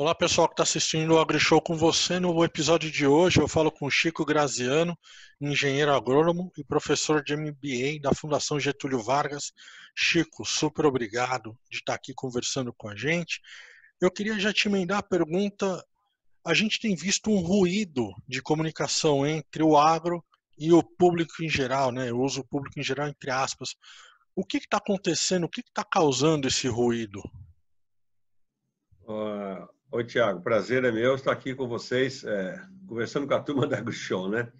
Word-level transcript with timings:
Olá 0.00 0.14
pessoal 0.14 0.48
que 0.48 0.54
está 0.54 0.62
assistindo 0.62 1.12
o 1.12 1.20
AgriShow 1.20 1.60
com 1.60 1.76
você. 1.76 2.18
No 2.18 2.42
episódio 2.42 2.90
de 2.90 3.06
hoje 3.06 3.38
eu 3.38 3.46
falo 3.46 3.70
com 3.70 3.90
Chico 3.90 4.24
Graziano, 4.24 4.98
engenheiro 5.38 5.92
agrônomo 5.92 6.50
e 6.56 6.64
professor 6.64 7.22
de 7.22 7.36
MBA 7.36 8.00
da 8.00 8.14
Fundação 8.14 8.58
Getúlio 8.58 9.02
Vargas. 9.02 9.52
Chico, 9.94 10.42
super 10.42 10.86
obrigado 10.86 11.54
de 11.70 11.80
estar 11.80 11.92
aqui 11.92 12.14
conversando 12.14 12.72
com 12.72 12.88
a 12.88 12.96
gente. 12.96 13.42
Eu 14.00 14.10
queria 14.10 14.40
já 14.40 14.54
te 14.54 14.68
emendar 14.68 15.00
a 15.00 15.02
pergunta. 15.02 15.84
A 16.46 16.54
gente 16.54 16.80
tem 16.80 16.96
visto 16.96 17.30
um 17.30 17.40
ruído 17.40 18.10
de 18.26 18.40
comunicação 18.40 19.26
entre 19.26 19.62
o 19.62 19.76
agro 19.76 20.24
e 20.56 20.72
o 20.72 20.82
público 20.82 21.44
em 21.44 21.48
geral, 21.50 21.92
né? 21.92 22.08
Eu 22.08 22.18
uso 22.20 22.40
o 22.40 22.48
público 22.48 22.80
em 22.80 22.82
geral 22.82 23.06
entre 23.06 23.30
aspas. 23.30 23.74
O 24.34 24.46
que 24.46 24.56
está 24.56 24.78
acontecendo? 24.78 25.44
O 25.44 25.50
que 25.50 25.60
está 25.60 25.84
causando 25.84 26.48
esse 26.48 26.66
ruído? 26.68 27.20
Oi, 29.92 30.04
Tiago. 30.04 30.40
Prazer 30.40 30.84
é 30.84 30.92
meu 30.92 31.16
estar 31.16 31.32
aqui 31.32 31.54
com 31.54 31.66
vocês, 31.66 32.22
é, 32.22 32.64
conversando 32.86 33.26
com 33.26 33.34
a 33.34 33.42
turma 33.42 33.66
da 33.66 33.78
AgroShow, 33.78 34.28
né? 34.28 34.52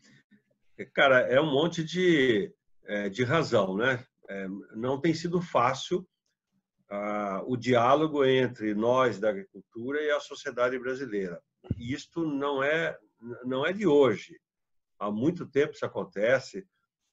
Cara, 0.93 1.21
é 1.21 1.41
um 1.41 1.51
monte 1.51 1.85
de, 1.85 2.53
é, 2.85 3.09
de 3.09 3.23
razão, 3.23 3.77
né? 3.77 4.05
É, 4.29 4.49
não 4.75 5.01
tem 5.01 5.15
sido 5.15 5.41
fácil 5.41 6.01
uh, 6.91 7.45
o 7.47 7.57
diálogo 7.57 8.25
entre 8.25 8.75
nós 8.75 9.21
da 9.21 9.31
agricultura 9.31 10.03
e 10.03 10.11
a 10.11 10.21
sociedade 10.21 10.79
brasileira. 10.79 11.41
E 11.77 11.93
isto 11.93 12.25
não 12.25 12.63
é, 12.63 12.99
não 13.45 13.65
é 13.65 13.73
de 13.73 13.87
hoje. 13.87 14.37
Há 14.99 15.11
muito 15.11 15.47
tempo 15.47 15.75
isso 15.75 15.87
acontece. 15.87 16.67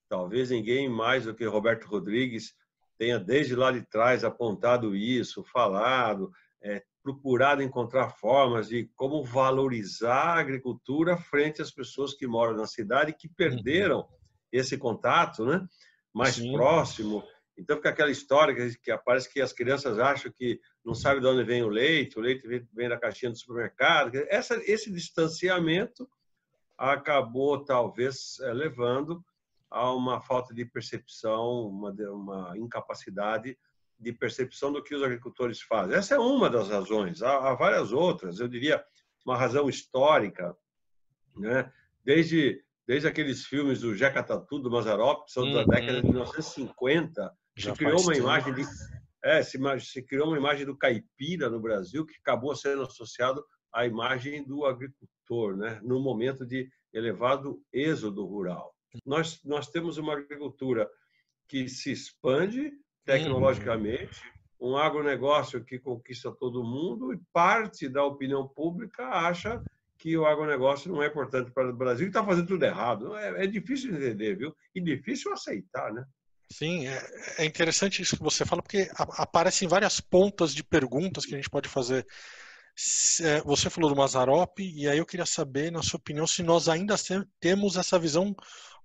Talvez 0.10 0.50
ninguém 0.50 0.90
mais 0.90 1.26
do 1.26 1.36
que 1.36 1.46
Roberto 1.46 1.86
Rodrigues 1.86 2.56
tenha 2.98 3.20
desde 3.20 3.56
lá 3.56 3.72
de 3.72 3.86
trás 3.86 4.24
apontado 4.24 4.96
isso, 4.96 5.44
falado, 5.44 6.32
é, 6.68 6.84
procurado 7.02 7.64
encontrar 7.64 8.10
formas 8.10 8.68
de 8.68 8.90
como 8.96 9.24
valorizar 9.24 10.36
a 10.36 10.40
agricultura 10.40 11.16
frente 11.16 11.62
às 11.62 11.72
pessoas 11.72 12.14
que 12.14 12.28
moram 12.28 12.58
na 12.58 12.68
cidade 12.68 13.14
que 13.14 13.30
perderam 13.30 14.00
uhum. 14.00 14.08
esse 14.52 14.78
contato, 14.78 15.46
né? 15.46 15.66
Mais 16.14 16.36
Sim. 16.36 16.52
próximo. 16.52 17.24
Então 17.58 17.78
fica 17.78 17.90
aquela 17.90 18.12
história 18.12 18.54
que, 18.54 18.78
que 18.80 18.98
parece 19.00 19.32
que 19.32 19.42
as 19.42 19.54
crianças 19.54 19.98
acham 19.98 20.32
que 20.32 20.60
não 20.84 20.94
sabem 20.94 21.22
de 21.22 21.28
onde 21.28 21.44
vem 21.44 21.64
o 21.64 21.70
leite, 21.70 22.20
o 22.20 22.22
leite 22.22 22.46
vem 22.74 22.90
da 22.90 23.00
caixinha 23.00 23.32
do 23.32 23.38
supermercado. 23.38 24.16
Essa, 24.28 24.62
esse 24.66 24.92
distanciamento 24.92 26.08
acabou 26.78 27.64
talvez 27.64 28.38
é, 28.42 28.54
levando 28.54 29.24
há 29.70 29.94
uma 29.94 30.22
falta 30.22 30.54
de 30.54 30.66
percepção, 30.66 31.68
uma, 31.68 31.92
uma 31.92 32.58
incapacidade 32.58 33.58
de 34.00 34.14
percepção 34.14 34.72
do 34.72 34.84
que 34.84 34.96
os 34.96 35.04
agricultores 35.04 35.62
fazem. 35.62 35.96
Essa 35.96 36.16
é 36.16 36.20
uma 36.20 36.50
das 36.50 36.70
razões. 36.70 37.22
Há, 37.22 37.50
há 37.50 37.56
várias 37.56 37.92
outras. 37.92 38.40
Eu 38.40 38.48
diria 38.48 38.84
uma 39.26 39.38
razão 39.38 39.68
histórica, 39.68 40.56
né? 41.36 41.72
Desde 42.04 42.64
desde 42.86 43.06
aqueles 43.06 43.46
filmes 43.46 43.82
do 43.82 43.94
Jeca 43.94 44.24
Tatu, 44.24 44.60
do 44.60 44.72
Mazarop, 44.72 45.26
que 45.26 45.32
são 45.34 45.44
da 45.52 45.60
uhum. 45.60 45.68
década 45.68 46.02
de 46.02 46.08
1950, 46.08 47.34
Já 47.58 47.72
se 47.72 47.78
criou 47.78 48.00
uma 48.00 48.14
tempo. 48.14 48.24
imagem 48.24 48.54
de 48.54 48.64
é, 49.22 49.44
se, 49.44 49.60
se 49.82 50.02
criou 50.04 50.28
uma 50.28 50.38
imagem 50.38 50.66
do 50.66 50.78
caipira 50.78 51.50
no 51.50 51.60
Brasil 51.60 52.06
que 52.06 52.16
acabou 52.22 52.56
sendo 52.56 52.84
associado 52.84 53.44
à 53.74 53.86
imagem 53.86 54.42
do 54.46 54.66
agricultor, 54.66 55.58
né? 55.58 55.82
No 55.84 56.00
momento 56.00 56.46
de 56.46 56.70
elevado 56.94 57.62
êxodo 57.74 58.26
rural 58.26 58.74
nós, 59.06 59.42
nós 59.44 59.70
temos 59.70 59.98
uma 59.98 60.14
agricultura 60.14 60.90
que 61.48 61.68
se 61.68 61.92
expande 61.92 62.72
tecnologicamente, 63.08 64.22
um 64.60 64.76
agronegócio 64.76 65.64
que 65.64 65.80
conquista 65.80 66.32
todo 66.32 66.64
mundo 66.64 67.14
e 67.14 67.20
parte 67.32 67.88
da 67.88 68.04
opinião 68.04 68.48
pública 68.48 69.08
acha 69.08 69.64
que 69.98 70.16
o 70.18 70.26
agronegócio 70.26 70.92
não 70.92 71.02
é 71.02 71.08
importante 71.08 71.50
para 71.52 71.70
o 71.70 71.76
Brasil 71.76 72.06
e 72.06 72.10
está 72.10 72.24
fazendo 72.24 72.48
tudo 72.48 72.64
errado. 72.64 73.16
É, 73.16 73.46
é, 73.46 73.48
difícil 73.48 73.96
entender, 73.96 74.36
viu? 74.36 74.56
E 74.76 74.82
difícil 74.82 75.32
aceitar, 75.32 75.92
né? 75.94 76.06
Sim, 76.52 76.88
é, 76.88 77.02
é 77.40 77.46
interessante 77.46 78.02
isso 78.02 78.18
que 78.18 78.24
você 78.24 78.46
fala, 78.46 78.62
porque 78.62 78.90
aparecem 78.96 79.68
várias 79.68 80.00
pontas 80.00 80.54
de 80.54 80.64
perguntas 80.64 81.26
que 81.26 81.34
a 81.34 81.38
gente 81.38 81.50
pode 81.50 81.68
fazer 81.68 82.06
é, 83.22 83.42
você 83.42 83.72
falou 83.72 83.90
do 83.90 83.96
Mazarop, 83.96 84.60
e 84.60 84.88
aí 84.88 85.00
eu 85.00 85.06
queria 85.06 85.26
saber, 85.26 85.72
na 85.72 85.82
sua 85.82 85.98
opinião, 85.98 86.28
se 86.28 86.44
nós 86.44 86.70
ainda 86.70 86.94
temos 87.40 87.76
essa 87.76 87.98
visão 87.98 88.36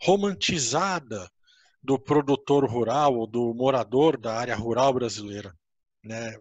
romantizada 0.01 1.31
do 1.83 1.99
produtor 1.99 2.65
rural 2.65 3.15
ou 3.15 3.27
do 3.27 3.53
morador 3.55 4.17
da 4.17 4.35
área 4.35 4.55
rural 4.55 4.93
brasileira. 4.93 5.55
Né? 6.05 6.39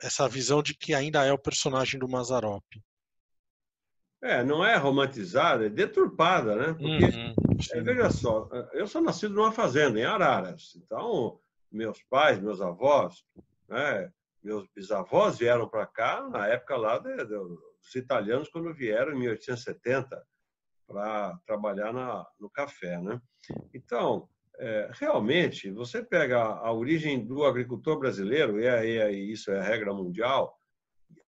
Essa 0.00 0.28
visão 0.28 0.62
de 0.62 0.74
que 0.74 0.94
ainda 0.94 1.24
é 1.24 1.32
o 1.32 1.38
personagem 1.38 1.98
do 1.98 2.08
Mazarop. 2.08 2.64
É, 4.20 4.42
não 4.42 4.64
é 4.64 4.76
romantizada, 4.76 5.66
é 5.66 5.68
deturpada, 5.68 6.56
né? 6.56 6.66
Porque, 6.72 7.16
uhum, 7.16 7.34
é, 7.72 7.80
veja 7.80 8.10
só, 8.10 8.48
eu 8.72 8.86
sou 8.86 9.00
nascido 9.00 9.32
numa 9.32 9.52
fazenda, 9.52 9.98
em 9.98 10.04
Araras. 10.04 10.74
Então, 10.76 11.40
meus 11.70 12.02
pais, 12.02 12.40
meus 12.40 12.60
avós, 12.60 13.24
né, 13.68 14.12
meus 14.42 14.66
bisavós 14.74 15.38
vieram 15.38 15.68
para 15.68 15.86
cá 15.86 16.28
na 16.28 16.48
época 16.48 16.76
lá 16.76 16.98
de, 16.98 17.16
de, 17.16 17.24
dos 17.24 17.94
italianos, 17.94 18.48
quando 18.48 18.74
vieram 18.74 19.12
em 19.12 19.20
1870 19.20 20.20
para 20.86 21.38
trabalhar 21.46 21.92
na, 21.92 22.26
no 22.40 22.50
café. 22.50 23.00
Né? 23.00 23.20
Então, 23.72 24.28
é, 24.58 24.90
realmente, 24.94 25.70
você 25.70 26.02
pega 26.02 26.38
a, 26.42 26.72
origem 26.72 27.24
do 27.24 27.44
agricultor 27.44 27.98
brasileiro, 27.98 28.60
e, 28.60 28.66
é, 28.66 29.12
e, 29.12 29.32
isso 29.32 29.50
é 29.50 29.58
a 29.58 29.62
regra 29.62 29.94
mundial, 29.94 30.58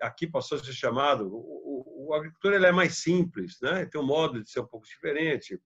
aqui 0.02 0.26
passou 0.28 0.58
a 0.58 0.64
ser 0.64 0.74
chamado, 0.74 1.28
o, 1.28 1.38
o, 1.38 2.08
o 2.08 2.14
agricultor 2.14 2.54
ele 2.54 2.66
é 2.66 2.72
mais 2.72 2.98
simples, 2.98 3.58
né? 3.62 3.86
tem 3.86 4.02
um 4.02 4.06
modo 4.06 4.42
de 4.42 4.50
ser 4.50 4.62
um 4.62 4.68
pouco 4.68 4.88
diferente. 4.88 5.62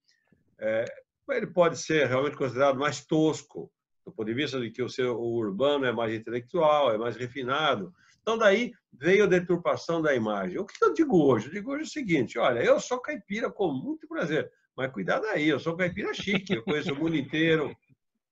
É, 0.59 0.85
ele 1.29 1.47
pode 1.47 1.78
ser 1.78 2.07
realmente 2.07 2.35
considerado 2.35 2.78
mais 2.78 3.06
tosco, 3.06 3.72
do 4.06 4.12
ponto 4.12 4.28
de 4.28 4.34
vista 4.34 4.59
de 4.59 4.69
que 4.69 4.84
o 4.84 4.90
seu 4.90 5.18
o 5.18 5.35
urbano 5.35 5.85
é 5.85 5.91
mais 5.91 6.13
intelectual, 6.13 6.91
é 6.91 6.97
mais 6.97 7.16
refinado. 7.16 7.94
Então, 8.22 8.38
daí 8.38 8.74
veio 8.91 9.24
a 9.24 9.28
deturpação 9.28 10.01
da 10.01 10.13
imagem. 10.13 10.57
O 10.57 10.66
que 10.66 10.84
eu 10.84 10.94
digo 10.94 11.24
hoje? 11.25 11.47
Eu 11.47 11.53
digo 11.53 11.72
hoje 11.72 11.84
o 11.84 11.88
seguinte: 11.88 12.38
olha, 12.38 12.59
eu 12.59 12.80
sou 12.80 13.00
caipira 13.00 13.50
com 13.50 13.72
muito 13.72 14.07
prazer, 14.07 14.51
mas 14.76 14.92
cuidado 14.92 15.26
aí, 15.28 15.48
eu 15.48 15.60
sou 15.60 15.76
caipira 15.76 16.14
chique, 16.14 16.54
eu 16.54 16.64
conheço 16.64 16.94
o 16.94 16.96
mundo 16.98 17.16
inteiro, 17.16 17.76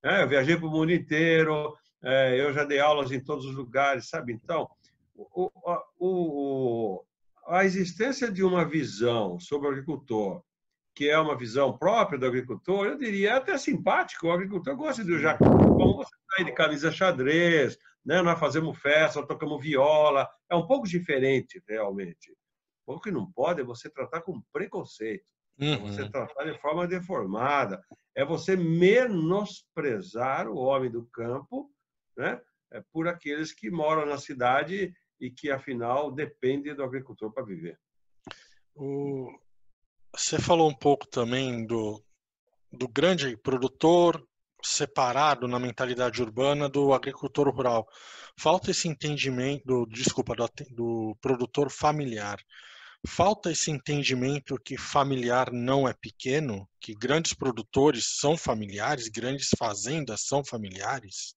né? 0.03 0.23
eu 0.23 0.27
viajei 0.27 0.57
para 0.57 0.67
o 0.67 0.71
mundo 0.71 0.91
inteiro, 0.91 1.75
é, 2.03 2.39
eu 2.39 2.53
já 2.53 2.63
dei 2.63 2.79
aulas 2.79 3.11
em 3.11 3.23
todos 3.23 3.45
os 3.45 3.55
lugares, 3.55 4.09
sabe? 4.09 4.33
Então, 4.33 4.67
o, 5.15 5.51
o, 5.99 7.03
a 7.47 7.63
existência 7.63 8.31
de 8.31 8.43
uma 8.43 8.65
visão 8.65 9.39
sobre 9.39 9.67
o 9.67 9.71
agricultor 9.71 10.43
que 10.93 11.09
é 11.09 11.17
uma 11.17 11.37
visão 11.37 11.77
própria 11.77 12.19
do 12.19 12.25
agricultor, 12.25 12.85
eu 12.85 12.97
diria 12.97 13.37
até 13.37 13.57
simpático. 13.57 14.27
O 14.27 14.31
agricultor 14.31 14.75
gosta 14.75 15.03
de 15.03 15.19
já 15.19 15.37
como 15.37 15.95
você 15.95 16.15
sai 16.29 16.45
de 16.45 16.51
camisa 16.51 16.91
xadrez, 16.91 17.77
né? 18.05 18.21
Nós 18.21 18.39
fazemos 18.39 18.77
festa, 18.77 19.25
tocamos 19.25 19.61
viola. 19.61 20.29
É 20.49 20.55
um 20.55 20.67
pouco 20.67 20.87
diferente, 20.87 21.63
realmente. 21.67 22.35
O 22.85 22.99
que 22.99 23.11
não 23.11 23.31
pode 23.31 23.61
é 23.61 23.63
você 23.63 23.89
tratar 23.89 24.21
com 24.21 24.41
preconceito. 24.51 25.25
É 25.61 25.65
uhum. 25.65 25.87
você 25.87 26.09
tratar 26.09 26.43
de 26.45 26.59
forma 26.59 26.87
deformada. 26.87 27.81
É 28.15 28.25
você 28.25 28.55
menosprezar 28.55 30.47
o 30.47 30.57
homem 30.57 30.89
do 30.89 31.05
campo, 31.05 31.71
né? 32.17 32.41
É 32.71 32.81
por 32.91 33.07
aqueles 33.07 33.53
que 33.53 33.69
moram 33.69 34.05
na 34.05 34.17
cidade 34.17 34.93
e 35.19 35.29
que, 35.29 35.51
afinal, 35.51 36.11
dependem 36.11 36.73
do 36.73 36.83
agricultor 36.83 37.31
para 37.31 37.45
viver. 37.45 37.77
O, 38.73 39.29
você 40.15 40.39
falou 40.39 40.69
um 40.69 40.75
pouco 40.75 41.07
também 41.07 41.65
do, 41.65 42.03
do 42.71 42.87
grande 42.87 43.37
produtor 43.37 44.21
separado 44.63 45.47
na 45.47 45.59
mentalidade 45.59 46.21
urbana 46.21 46.67
do 46.67 46.93
agricultor 46.93 47.49
rural. 47.49 47.87
Falta 48.37 48.71
esse 48.71 48.87
entendimento, 48.87 49.85
desculpa, 49.87 50.35
do, 50.35 50.49
do 50.71 51.17
produtor 51.21 51.69
familiar. 51.71 52.39
Falta 53.07 53.51
esse 53.51 53.71
entendimento 53.71 54.55
que 54.63 54.77
familiar 54.77 55.51
não 55.51 55.87
é 55.87 55.93
pequeno, 55.93 56.69
que 56.79 56.93
grandes 56.93 57.33
produtores 57.33 58.19
são 58.19 58.37
familiares, 58.37 59.07
grandes 59.07 59.49
fazendas 59.57 60.21
são 60.21 60.45
familiares? 60.45 61.35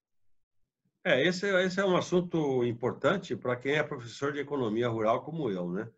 É, 1.03 1.27
esse, 1.27 1.47
esse 1.47 1.81
é 1.81 1.85
um 1.85 1.97
assunto 1.97 2.65
importante 2.65 3.35
para 3.37 3.57
quem 3.57 3.75
é 3.75 3.83
professor 3.83 4.33
de 4.33 4.41
economia 4.41 4.89
rural 4.89 5.23
como 5.23 5.51
eu, 5.51 5.71
né? 5.71 5.89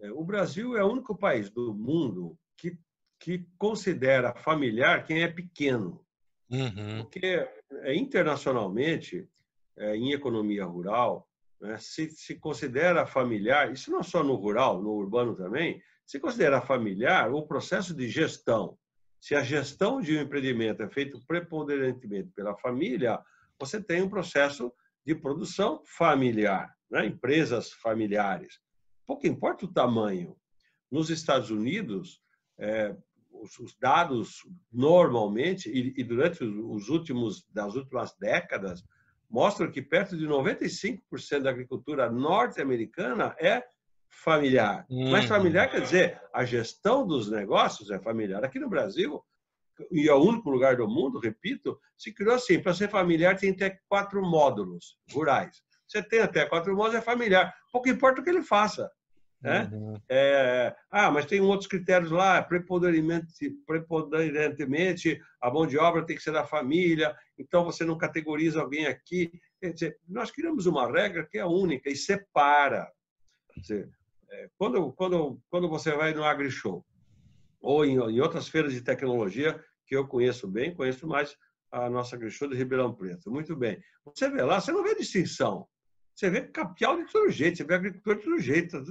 É, 0.00 0.10
o 0.10 0.24
Brasil 0.24 0.76
é 0.76 0.84
o 0.84 0.90
único 0.90 1.16
país 1.16 1.50
do 1.50 1.74
mundo 1.74 2.38
que, 2.56 2.78
que 3.18 3.46
considera 3.58 4.34
familiar 4.34 5.04
quem 5.04 5.22
é 5.22 5.28
pequeno. 5.28 6.04
Uhum. 6.50 7.02
Porque 7.02 7.48
é, 7.82 7.94
internacionalmente, 7.94 9.28
é, 9.76 9.96
em 9.96 10.12
economia 10.12 10.64
rural, 10.64 11.28
né, 11.60 11.76
se, 11.78 12.10
se 12.10 12.34
considera 12.36 13.06
familiar, 13.06 13.72
isso 13.72 13.90
não 13.90 14.02
só 14.02 14.22
no 14.22 14.34
rural, 14.34 14.82
no 14.82 14.90
urbano 14.90 15.34
também, 15.34 15.82
se 16.04 16.20
considera 16.20 16.60
familiar 16.60 17.32
o 17.32 17.46
processo 17.46 17.94
de 17.94 18.08
gestão. 18.08 18.78
Se 19.20 19.34
a 19.34 19.42
gestão 19.42 20.00
de 20.00 20.16
um 20.16 20.20
empreendimento 20.20 20.82
é 20.82 20.88
feito 20.88 21.20
preponderantemente 21.26 22.30
pela 22.30 22.56
família, 22.56 23.18
você 23.58 23.82
tem 23.82 24.02
um 24.02 24.08
processo 24.08 24.72
de 25.04 25.14
produção 25.14 25.82
familiar, 25.84 26.74
né? 26.90 27.06
empresas 27.06 27.72
familiares. 27.72 28.60
pouco 29.06 29.26
importa 29.26 29.64
o 29.64 29.72
tamanho. 29.72 30.36
Nos 30.90 31.10
Estados 31.10 31.50
Unidos, 31.50 32.20
é, 32.58 32.94
os, 33.32 33.58
os, 33.58 33.76
dados 33.76 34.40
normalmente 34.72 35.68
e, 35.68 35.92
e 35.96 36.04
durante 36.04 36.44
os 36.44 36.88
últimos 36.88 37.46
das 37.50 37.74
últimas 37.74 38.16
décadas 38.16 38.84
mostram 39.30 39.70
que 39.70 39.82
perto 39.82 40.16
de 40.16 40.26
95% 40.26 41.00
da 41.42 41.50
agricultura 41.50 42.10
norte-americana 42.10 43.34
é 43.38 43.62
familiar. 44.08 44.86
Uhum. 44.88 45.10
Mas 45.10 45.26
familiar 45.26 45.70
quer 45.70 45.80
dizer 45.80 46.20
a 46.32 46.44
gestão 46.44 47.06
dos 47.06 47.30
negócios 47.30 47.90
é 47.90 47.98
familiar. 47.98 48.44
Aqui 48.44 48.58
no 48.58 48.68
Brasil, 48.68 49.22
e 49.90 50.08
é 50.08 50.14
o 50.14 50.22
único 50.22 50.50
lugar 50.50 50.76
do 50.76 50.88
mundo, 50.88 51.18
repito, 51.18 51.78
se 51.96 52.12
criou 52.12 52.34
assim: 52.34 52.60
para 52.60 52.74
ser 52.74 52.88
familiar 52.88 53.36
tem 53.36 53.50
até 53.50 53.78
quatro 53.88 54.22
módulos 54.22 54.96
rurais. 55.12 55.62
Você 55.86 56.02
tem 56.02 56.20
até 56.20 56.46
quatro 56.46 56.74
módulos, 56.74 56.96
é 56.96 57.02
familiar. 57.02 57.54
Pouco 57.70 57.88
importa 57.88 58.20
o 58.20 58.24
que 58.24 58.30
ele 58.30 58.42
faça. 58.42 58.90
Né? 59.40 59.70
Uhum. 59.72 60.00
É, 60.08 60.74
ah, 60.90 61.10
mas 61.10 61.26
tem 61.26 61.40
outros 61.40 61.68
critérios 61.68 62.10
lá, 62.10 62.42
preponderantemente, 62.42 63.50
preponderantemente 63.66 65.20
a 65.40 65.50
mão 65.50 65.66
de 65.66 65.78
obra 65.78 66.04
tem 66.04 66.16
que 66.16 66.22
ser 66.22 66.32
da 66.32 66.44
família, 66.44 67.14
então 67.38 67.64
você 67.64 67.84
não 67.84 67.98
categoriza 67.98 68.60
alguém 68.60 68.86
aqui. 68.86 69.30
Quer 69.60 69.72
dizer, 69.72 69.98
nós 70.08 70.30
criamos 70.30 70.66
uma 70.66 70.90
regra 70.90 71.26
que 71.26 71.38
é 71.38 71.44
única 71.44 71.90
e 71.90 71.96
separa. 71.96 72.90
Quer 73.52 73.60
dizer, 73.60 73.90
é, 74.30 74.50
quando, 74.56 74.92
quando, 74.92 75.40
quando 75.50 75.68
você 75.68 75.92
vai 75.92 76.12
no 76.14 76.24
AgriShow 76.24 76.84
ou 77.60 77.84
em, 77.84 77.94
em 77.94 78.20
outras 78.20 78.48
feiras 78.48 78.72
de 78.72 78.80
tecnologia, 78.80 79.62
que 79.86 79.96
eu 79.96 80.06
conheço 80.06 80.48
bem, 80.48 80.74
conheço 80.74 81.06
mais 81.06 81.36
a 81.70 81.90
nossa 81.90 82.16
AgriShow 82.16 82.48
de 82.48 82.56
Ribeirão 82.56 82.94
Preto, 82.94 83.30
muito 83.30 83.56
bem. 83.56 83.80
Você 84.04 84.30
vê 84.30 84.42
lá, 84.42 84.60
você 84.60 84.72
não 84.72 84.82
vê 84.82 84.94
distinção. 84.94 85.66
Você 86.14 86.30
vê 86.30 86.40
capial 86.42 86.96
de 86.96 87.12
todo 87.12 87.30
jeito, 87.30 87.58
você 87.58 87.64
vê 87.64 87.74
agricultor 87.74 88.16
de 88.16 88.22
todo 88.22 88.40
jeito. 88.40 88.82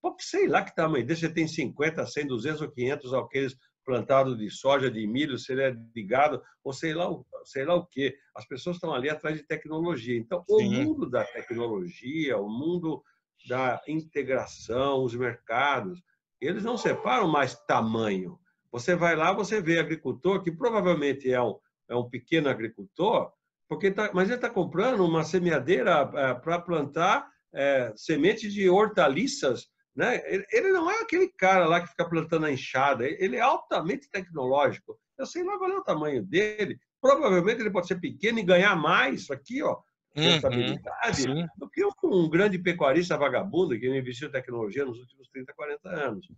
Porque 0.00 0.22
sei 0.22 0.48
lá 0.48 0.64
que 0.64 0.74
tamanho 0.74 1.04
desse, 1.04 1.20
você 1.20 1.28
tem 1.28 1.46
50, 1.46 2.06
100, 2.06 2.26
200 2.26 2.62
ou 2.62 2.70
500 2.70 3.12
alqueires 3.12 3.56
plantados 3.84 4.38
de 4.38 4.48
soja, 4.50 4.90
de 4.90 5.06
milho, 5.06 5.38
se 5.38 5.52
ele 5.52 5.62
é 5.62 5.70
de 5.70 6.02
gado, 6.02 6.42
ou 6.62 6.72
sei 6.72 6.94
lá, 6.94 7.08
sei 7.44 7.64
lá 7.64 7.74
o 7.74 7.86
quê. 7.86 8.16
As 8.34 8.46
pessoas 8.46 8.76
estão 8.76 8.92
ali 8.92 9.10
atrás 9.10 9.36
de 9.36 9.42
tecnologia. 9.42 10.16
Então, 10.16 10.44
Sim. 10.48 10.54
o 10.54 10.70
mundo 10.70 11.10
da 11.10 11.24
tecnologia, 11.24 12.38
o 12.38 12.48
mundo 12.48 13.02
da 13.48 13.82
integração, 13.88 15.02
os 15.02 15.14
mercados, 15.14 16.02
eles 16.40 16.64
não 16.64 16.76
separam 16.76 17.28
mais 17.28 17.54
tamanho. 17.66 18.38
Você 18.70 18.96
vai 18.96 19.14
lá, 19.14 19.32
você 19.32 19.60
vê 19.60 19.78
agricultor 19.78 20.42
que 20.42 20.50
provavelmente 20.50 21.30
é 21.30 21.42
um, 21.42 21.58
é 21.88 21.94
um 21.94 22.08
pequeno 22.08 22.48
agricultor, 22.48 23.32
porque 23.68 23.90
tá, 23.90 24.10
mas 24.12 24.28
ele 24.28 24.36
está 24.36 24.50
comprando 24.50 25.04
uma 25.04 25.24
semeadeira 25.24 26.10
é, 26.14 26.34
para 26.34 26.58
plantar 26.58 27.28
é, 27.52 27.92
semente 27.96 28.48
de 28.48 28.68
hortaliças. 28.68 29.68
Né? 29.94 30.22
Ele, 30.50 30.72
não 30.72 30.90
é 30.90 31.00
aquele 31.02 31.28
cara 31.28 31.66
lá 31.66 31.80
que 31.80 31.88
fica 31.88 32.08
plantando 32.08 32.46
a 32.46 32.52
enxada, 32.52 33.06
ele 33.06 33.36
é 33.36 33.40
altamente 33.40 34.08
tecnológico. 34.10 34.98
Eu 35.18 35.26
sei 35.26 35.44
lá 35.44 35.58
qual 35.58 35.70
é 35.70 35.76
o 35.76 35.84
tamanho 35.84 36.22
dele. 36.22 36.78
Provavelmente 37.00 37.60
ele 37.60 37.70
pode 37.70 37.88
ser 37.88 38.00
pequeno 38.00 38.38
e 38.38 38.44
ganhar 38.44 38.74
mais 38.74 39.30
aqui, 39.30 39.62
ó, 39.62 39.80
rentabilidade, 40.14 41.28
uhum, 41.28 41.46
do 41.56 41.68
que 41.68 41.84
um 42.04 42.28
grande 42.28 42.58
pecuarista 42.58 43.16
vagabundo 43.16 43.78
que 43.78 43.88
não 43.88 43.96
investiu 43.96 44.28
em 44.28 44.32
tecnologia 44.32 44.84
nos 44.84 44.98
últimos 44.98 45.28
30, 45.28 45.52
40 45.52 45.88
anos. 45.88 46.28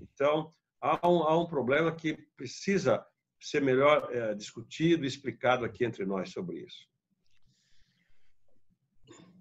Então, 0.00 0.50
há 0.80 1.08
um, 1.08 1.22
há 1.22 1.40
um 1.40 1.46
problema 1.46 1.92
que 1.92 2.16
precisa 2.36 3.04
ser 3.40 3.60
melhor 3.60 4.08
é, 4.10 4.34
discutido 4.34 5.04
e 5.04 5.08
explicado 5.08 5.64
aqui 5.64 5.84
entre 5.84 6.04
nós 6.04 6.30
sobre 6.30 6.58
isso. 6.60 6.88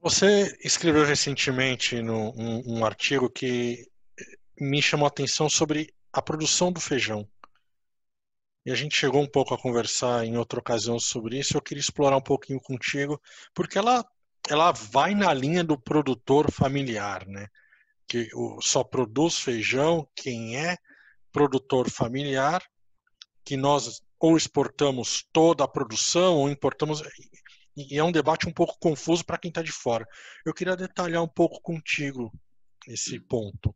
Você 0.06 0.56
escreveu 0.64 1.04
recentemente 1.04 2.00
no, 2.00 2.30
um, 2.40 2.78
um 2.78 2.86
artigo 2.86 3.28
que 3.28 3.90
me 4.62 4.80
chamou 4.80 5.06
a 5.06 5.08
atenção 5.08 5.50
sobre 5.50 5.92
a 6.14 6.22
produção 6.22 6.72
do 6.72 6.80
feijão. 6.80 7.28
E 8.64 8.72
a 8.72 8.76
gente 8.76 8.96
chegou 8.96 9.20
um 9.20 9.28
pouco 9.28 9.56
a 9.56 9.58
conversar 9.60 10.24
em 10.24 10.38
outra 10.38 10.60
ocasião 10.60 11.00
sobre 11.00 11.40
isso. 11.40 11.58
Eu 11.58 11.62
queria 11.62 11.82
explorar 11.82 12.18
um 12.18 12.22
pouquinho 12.22 12.62
contigo, 12.62 13.20
porque 13.52 13.80
ela, 13.80 14.06
ela 14.48 14.72
vai 14.72 15.16
na 15.16 15.34
linha 15.34 15.64
do 15.64 15.76
produtor 15.76 16.52
familiar, 16.52 17.26
né? 17.26 17.48
Que 18.08 18.30
só 18.62 18.84
produz 18.84 19.40
feijão 19.40 20.08
quem 20.16 20.56
é 20.56 20.78
produtor 21.32 21.90
familiar 21.90 22.62
que 23.44 23.58
nós 23.58 24.04
ou 24.20 24.38
exportamos 24.38 25.26
toda 25.32 25.64
a 25.64 25.68
produção 25.68 26.38
ou 26.38 26.50
importamos. 26.50 27.02
E 27.76 27.98
é 27.98 28.04
um 28.04 28.12
debate 28.12 28.48
um 28.48 28.54
pouco 28.54 28.78
confuso 28.80 29.26
para 29.26 29.38
quem 29.38 29.50
está 29.50 29.62
de 29.62 29.72
fora. 29.72 30.08
Eu 30.46 30.54
queria 30.54 30.78
detalhar 30.78 31.22
um 31.22 31.28
pouco 31.28 31.62
contigo 31.62 32.32
esse 32.88 33.20
ponto. 33.20 33.76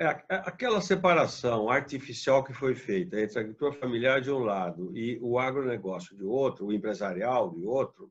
É, 0.00 0.06
aquela 0.28 0.80
separação 0.80 1.68
artificial 1.68 2.42
que 2.42 2.52
foi 2.52 2.74
feita 2.74 3.20
entre 3.20 3.38
a 3.38 3.42
agricultura 3.42 3.72
familiar 3.72 4.20
de 4.20 4.30
um 4.30 4.38
lado 4.38 4.96
e 4.96 5.18
o 5.20 5.38
agronegócio 5.38 6.16
de 6.16 6.24
outro, 6.24 6.66
o 6.66 6.72
empresarial 6.72 7.50
de 7.50 7.64
outro, 7.64 8.10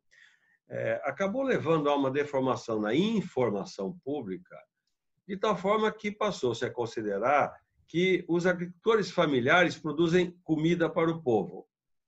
é, 0.69 1.01
acabou 1.03 1.43
levando 1.43 1.89
a 1.89 1.95
uma 1.95 2.11
deformação 2.11 2.79
na 2.79 2.93
informação 2.95 3.97
pública, 4.05 4.57
de 5.27 5.35
tal 5.35 5.57
forma 5.57 5.91
que 5.91 6.11
passou-se 6.11 6.63
a 6.63 6.71
considerar 6.71 7.53
que 7.87 8.23
os 8.27 8.45
agricultores 8.45 9.11
familiares 9.11 9.77
produzem 9.77 10.31
comida 10.43 10.89
para 10.89 11.11
o 11.11 11.21
povo 11.21 11.67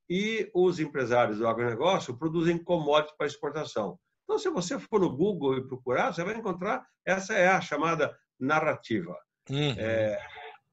e 0.10 0.50
os 0.54 0.80
empresários 0.80 1.38
do 1.38 1.48
agronegócio 1.48 2.18
produzem 2.18 2.62
commodities 2.62 3.16
para 3.18 3.28
exportação. 3.28 3.98
Então, 4.24 4.38
se 4.38 4.50
você 4.50 4.80
for 4.80 5.00
no 5.00 5.16
Google 5.16 5.58
e 5.58 5.68
procurar, 5.68 6.14
você 6.14 6.24
vai 6.24 6.36
encontrar 6.36 6.86
essa 7.06 7.34
é 7.34 7.48
a 7.48 7.62
chamada 7.62 8.16
narrativa, 8.40 9.18
uhum. 9.50 9.76
é, 9.78 10.20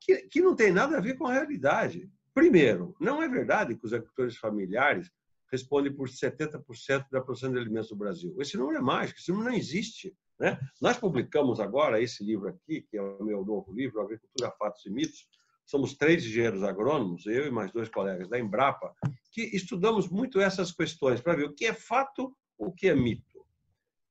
que, 0.00 0.16
que 0.28 0.40
não 0.40 0.54
tem 0.54 0.72
nada 0.72 0.96
a 0.96 1.00
ver 1.00 1.16
com 1.16 1.26
a 1.26 1.32
realidade. 1.32 2.08
Primeiro, 2.32 2.94
não 3.00 3.22
é 3.22 3.28
verdade 3.28 3.76
que 3.76 3.84
os 3.84 3.92
agricultores 3.92 4.36
familiares 4.36 5.10
respondem 5.50 5.92
por 5.92 6.08
70% 6.08 7.06
da 7.10 7.20
produção 7.20 7.52
de 7.52 7.58
alimentos 7.58 7.88
do 7.88 7.96
Brasil. 7.96 8.34
Esse 8.38 8.56
número 8.56 8.78
é 8.78 8.82
mágico, 8.82 9.18
esse 9.18 9.30
número 9.30 9.50
não 9.50 9.56
existe. 9.56 10.14
Né? 10.38 10.58
Nós 10.80 10.96
publicamos 10.96 11.60
agora 11.60 12.00
esse 12.00 12.24
livro 12.24 12.48
aqui, 12.48 12.82
que 12.82 12.96
é 12.96 13.02
o 13.02 13.22
meu 13.22 13.44
novo 13.44 13.72
livro, 13.72 14.00
Agricultura, 14.00 14.52
Fatos 14.58 14.86
e 14.86 14.90
Mitos. 14.90 15.26
Somos 15.66 15.94
três 15.94 16.24
engenheiros 16.24 16.62
agrônomos, 16.62 17.26
eu 17.26 17.46
e 17.46 17.50
mais 17.50 17.70
dois 17.72 17.88
colegas 17.88 18.28
da 18.28 18.38
Embrapa, 18.38 18.92
que 19.30 19.42
estudamos 19.54 20.08
muito 20.08 20.40
essas 20.40 20.72
questões 20.72 21.20
para 21.20 21.34
ver 21.34 21.44
o 21.44 21.54
que 21.54 21.66
é 21.66 21.74
fato, 21.74 22.36
o 22.58 22.72
que 22.72 22.88
é 22.88 22.94
mito. 22.94 23.46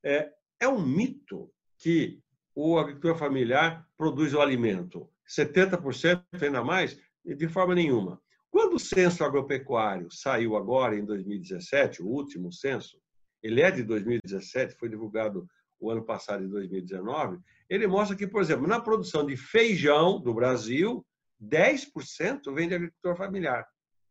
É, 0.04 0.32
é 0.60 0.68
um 0.68 0.82
mito 0.86 1.52
que 1.78 2.20
o 2.56 2.78
agricultor 2.78 3.16
familiar 3.18 3.86
produz 3.98 4.34
o 4.34 4.42
alimento. 4.42 5.10
70% 5.28 6.24
ainda 6.42 6.64
mais? 6.64 7.00
De 7.24 7.48
forma 7.48 7.76
nenhuma. 7.76 8.22
Quando 8.50 8.76
o 8.76 8.80
censo 8.80 9.24
agropecuário 9.24 10.10
saiu 10.10 10.56
agora, 10.56 10.96
em 10.96 11.06
2017, 11.06 12.02
o 12.02 12.08
último 12.08 12.52
censo, 12.52 13.00
ele 13.44 13.62
é 13.62 13.70
de 13.70 13.84
2017, 13.84 14.76
foi 14.76 14.90
divulgado 14.90 15.48
o 15.80 15.90
ano 15.90 16.04
passado, 16.04 16.44
em 16.44 16.50
2019, 16.50 17.40
ele 17.70 17.88
mostra 17.88 18.18
que, 18.18 18.28
por 18.28 18.42
exemplo, 18.42 18.68
na 18.68 18.82
produção 18.82 19.26
de 19.26 19.38
feijão 19.38 20.20
do 20.20 20.34
Brasil, 20.34 21.06
10% 21.42 22.54
vem 22.54 22.68
de 22.68 22.76
agricultor 22.76 23.16
familiar 23.16 23.66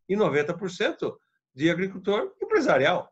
e 0.09 0.15
90% 0.15 1.15
de 1.55 1.69
agricultor 1.69 2.33
empresarial. 2.41 3.09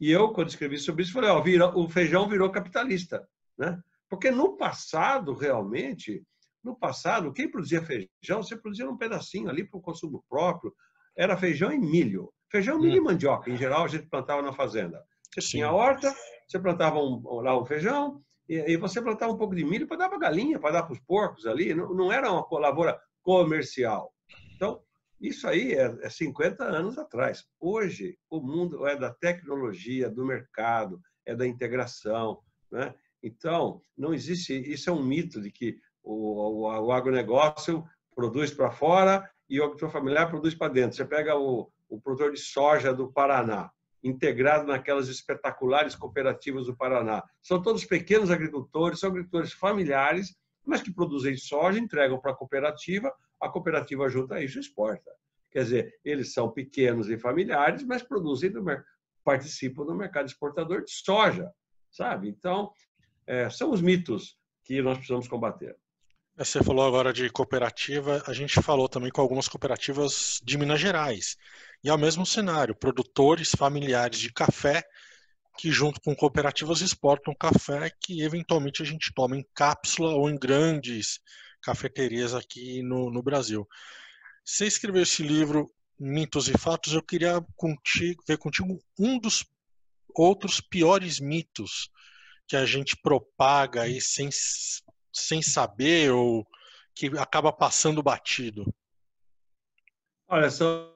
E 0.00 0.10
eu, 0.10 0.32
quando 0.32 0.48
escrevi 0.48 0.76
sobre 0.76 1.02
isso, 1.02 1.12
falei: 1.12 1.30
ó, 1.30 1.40
vira, 1.40 1.68
o 1.76 1.88
feijão 1.88 2.28
virou 2.28 2.50
capitalista. 2.50 3.26
Né? 3.56 3.80
Porque 4.08 4.30
no 4.30 4.56
passado, 4.56 5.32
realmente, 5.34 6.22
no 6.62 6.76
passado, 6.76 7.32
quem 7.32 7.50
produzia 7.50 7.82
feijão, 7.82 8.42
você 8.42 8.56
produzia 8.56 8.88
um 8.88 8.96
pedacinho 8.96 9.48
ali 9.48 9.64
para 9.64 9.78
o 9.78 9.82
consumo 9.82 10.24
próprio, 10.28 10.74
era 11.16 11.36
feijão 11.36 11.72
e 11.72 11.78
milho. 11.78 12.32
Feijão, 12.50 12.78
milho 12.78 12.94
hum. 12.94 12.96
e 12.96 13.00
mandioca, 13.00 13.50
em 13.50 13.56
geral, 13.56 13.84
a 13.84 13.88
gente 13.88 14.06
plantava 14.06 14.42
na 14.42 14.52
fazenda. 14.52 15.02
Você 15.32 15.40
Sim. 15.40 15.48
tinha 15.48 15.72
horta, 15.72 16.14
você 16.46 16.58
plantava 16.58 16.98
um, 16.98 17.20
lá 17.40 17.58
um 17.60 17.64
feijão 17.64 18.22
e, 18.48 18.72
e, 18.72 18.76
você 18.76 19.02
plantava 19.02 19.32
um 19.32 19.36
pouco 19.36 19.54
de 19.54 19.64
milho 19.64 19.86
para 19.86 19.96
dar 19.96 20.08
para 20.08 20.18
a 20.18 20.20
galinha, 20.20 20.58
para 20.60 20.72
dar 20.72 20.82
para 20.84 20.92
os 20.92 21.00
porcos 21.00 21.46
ali. 21.46 21.74
Não, 21.74 21.92
não, 21.94 22.12
era 22.12 22.30
uma 22.30 22.46
lavoura 22.60 22.98
comercial. 23.22 24.12
Então, 24.54 24.80
isso 25.20 25.46
aí 25.48 25.72
é, 25.72 25.96
é 26.02 26.10
50 26.10 26.64
anos 26.64 26.98
atrás. 26.98 27.44
Hoje, 27.60 28.18
o 28.28 28.40
mundo 28.40 28.86
é 28.86 28.96
da 28.96 29.12
tecnologia, 29.12 30.10
do 30.10 30.24
mercado, 30.24 31.00
é 31.24 31.34
da 31.34 31.46
integração. 31.46 32.40
Né? 32.70 32.94
Então, 33.22 33.80
não 33.96 34.12
existe. 34.12 34.52
Isso 34.52 34.90
é 34.90 34.92
um 34.92 35.02
mito 35.02 35.40
de 35.40 35.50
que 35.50 35.78
o, 36.02 36.66
o, 36.66 36.86
o 36.86 36.92
agronegócio 36.92 37.84
produz 38.14 38.52
para 38.52 38.70
fora 38.70 39.28
e 39.48 39.60
o 39.60 39.64
agricultor 39.64 39.90
familiar 39.90 40.28
produz 40.28 40.54
para 40.54 40.72
dentro. 40.72 40.96
Você 40.96 41.04
pega 41.04 41.36
o, 41.36 41.70
o 41.88 42.00
produtor 42.00 42.32
de 42.32 42.40
soja 42.40 42.92
do 42.92 43.12
Paraná 43.12 43.70
integrado 44.04 44.66
naquelas 44.66 45.08
espetaculares 45.08 45.96
cooperativas 45.96 46.66
do 46.66 46.76
Paraná. 46.76 47.24
São 47.42 47.60
todos 47.62 47.86
pequenos 47.86 48.30
agricultores, 48.30 49.00
são 49.00 49.08
agricultores 49.08 49.54
familiares, 49.54 50.36
mas 50.64 50.82
que 50.82 50.92
produzem 50.92 51.36
soja, 51.36 51.78
entregam 51.78 52.20
para 52.20 52.32
a 52.32 52.36
cooperativa, 52.36 53.10
a 53.44 53.48
cooperativa 53.48 54.08
junta 54.08 54.42
isso 54.42 54.58
e 54.58 54.60
exporta. 54.60 55.10
Quer 55.50 55.62
dizer, 55.62 56.00
eles 56.04 56.32
são 56.32 56.50
pequenos 56.50 57.08
e 57.08 57.18
familiares, 57.18 57.84
mas 57.84 58.02
produzem 58.02 58.50
no, 58.50 58.64
participam 59.22 59.84
do 59.84 59.94
mercado 59.94 60.26
exportador 60.26 60.84
de 60.84 60.90
soja, 60.90 61.50
sabe? 61.90 62.28
Então, 62.28 62.72
é, 63.26 63.48
são 63.50 63.70
os 63.70 63.80
mitos 63.80 64.36
que 64.64 64.82
nós 64.82 64.96
precisamos 64.96 65.28
combater. 65.28 65.76
Você 66.36 66.60
falou 66.64 66.84
agora 66.84 67.12
de 67.12 67.30
cooperativa, 67.30 68.20
a 68.26 68.32
gente 68.32 68.60
falou 68.60 68.88
também 68.88 69.10
com 69.10 69.20
algumas 69.20 69.46
cooperativas 69.46 70.40
de 70.42 70.58
Minas 70.58 70.80
Gerais. 70.80 71.36
E 71.84 71.88
é 71.88 71.94
o 71.94 71.98
mesmo 71.98 72.26
cenário, 72.26 72.74
produtores 72.74 73.52
familiares 73.56 74.18
de 74.18 74.32
café 74.32 74.82
que 75.56 75.70
junto 75.70 76.00
com 76.00 76.16
cooperativas 76.16 76.80
exportam 76.80 77.32
café 77.38 77.90
que 78.00 78.22
eventualmente 78.22 78.82
a 78.82 78.84
gente 78.84 79.12
toma 79.14 79.36
em 79.36 79.46
cápsula 79.54 80.12
ou 80.14 80.28
em 80.28 80.36
grandes 80.36 81.20
cafeterias 81.64 82.34
aqui 82.34 82.82
no, 82.82 83.10
no 83.10 83.22
Brasil. 83.22 83.66
Você 84.44 84.66
escreveu 84.66 85.02
esse 85.02 85.22
livro, 85.22 85.72
Mitos 85.98 86.48
e 86.48 86.58
Fatos, 86.58 86.92
eu 86.92 87.02
queria 87.02 87.44
contigo, 87.56 88.22
ver 88.26 88.36
contigo 88.36 88.78
um 88.98 89.18
dos 89.18 89.44
outros 90.14 90.60
piores 90.60 91.18
mitos 91.18 91.90
que 92.46 92.56
a 92.56 92.66
gente 92.66 92.96
propaga 92.96 93.82
aí 93.82 94.00
sem 94.00 94.28
sem 95.14 95.40
saber 95.40 96.10
ou 96.10 96.46
que 96.94 97.06
acaba 97.18 97.52
passando 97.52 98.02
batido? 98.02 98.64
Olha, 100.28 100.50
são, 100.50 100.92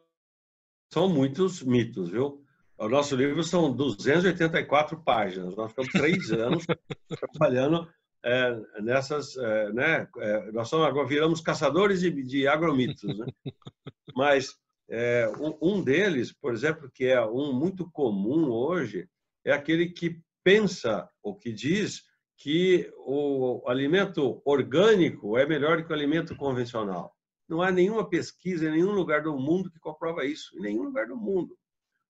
são 0.92 1.08
muitos 1.08 1.62
mitos, 1.62 2.10
viu? 2.10 2.44
O 2.76 2.88
nosso 2.88 3.16
livro 3.16 3.42
são 3.42 3.74
284 3.74 5.02
páginas. 5.02 5.56
Nós 5.56 5.70
ficamos 5.70 5.92
três 5.92 6.30
anos 6.32 6.64
trabalhando 7.08 7.88
é, 8.24 8.60
nessas, 8.80 9.36
é, 9.36 9.72
né? 9.72 10.08
É, 10.18 10.52
nós 10.52 10.68
somos, 10.68 10.86
agora 10.86 11.06
viramos 11.06 11.40
caçadores 11.40 12.00
de, 12.00 12.10
de 12.10 12.48
agromitos, 12.48 13.16
né? 13.16 13.26
Mas 14.14 14.54
é, 14.88 15.30
um, 15.38 15.56
um 15.60 15.82
deles, 15.82 16.32
por 16.32 16.52
exemplo, 16.52 16.90
que 16.92 17.04
é 17.04 17.20
um 17.24 17.52
muito 17.52 17.90
comum 17.90 18.50
hoje, 18.50 19.08
é 19.44 19.52
aquele 19.52 19.90
que 19.90 20.20
pensa 20.42 21.08
ou 21.22 21.36
que 21.36 21.52
diz 21.52 22.02
que 22.36 22.90
o 22.98 23.62
alimento 23.66 24.40
orgânico 24.44 25.36
é 25.36 25.44
melhor 25.44 25.84
que 25.84 25.90
o 25.90 25.94
alimento 25.94 26.36
convencional. 26.36 27.12
Não 27.48 27.62
há 27.62 27.70
nenhuma 27.70 28.08
pesquisa 28.08 28.68
em 28.68 28.72
nenhum 28.72 28.92
lugar 28.92 29.22
do 29.22 29.36
mundo 29.36 29.70
que 29.70 29.78
comprova 29.78 30.24
isso, 30.24 30.56
em 30.56 30.62
nenhum 30.62 30.84
lugar 30.84 31.06
do 31.06 31.16
mundo. 31.16 31.56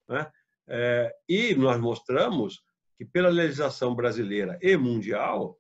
Né? 0.09 0.31
É, 0.69 1.15
e 1.29 1.55
nós 1.55 1.81
mostramos 1.81 2.61
que, 2.97 3.05
pela 3.05 3.29
legislação 3.29 3.95
brasileira 3.95 4.59
e 4.61 4.77
mundial, 4.77 5.59